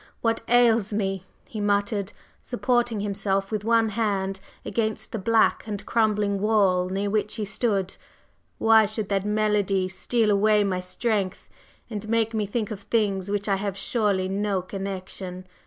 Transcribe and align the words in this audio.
What 0.21 0.41
ails 0.47 0.91
me!" 0.91 1.25
he 1.47 1.61
muttered, 1.61 2.11
supporting 2.41 3.01
himself 3.01 3.51
with 3.51 3.63
one 3.63 3.89
hand 3.89 4.39
against 4.65 5.11
the 5.11 5.19
black 5.19 5.67
and 5.67 5.85
crumbling 5.85 6.39
wall 6.41 6.89
near 6.89 7.07
which 7.07 7.35
he 7.35 7.45
stood. 7.45 7.97
"Why 8.57 8.87
should 8.87 9.09
that 9.09 9.25
melody 9.25 9.87
steal 9.89 10.31
away 10.31 10.63
my 10.63 10.79
strength 10.79 11.51
and 11.87 12.09
make 12.09 12.33
me 12.33 12.47
think 12.47 12.71
of 12.71 12.81
things 12.81 13.29
with 13.29 13.41
which 13.41 13.47
I 13.49 13.57
have 13.57 13.77
surely 13.77 14.27
no 14.27 14.63
connection! 14.63 15.45